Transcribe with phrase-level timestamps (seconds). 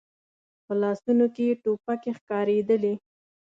[0.65, 2.93] په لاسونو کې يې ټوپکې ښکارېدلې.